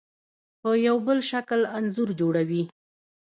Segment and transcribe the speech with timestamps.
[0.61, 2.63] په یو بل شکل انځور جوړوي.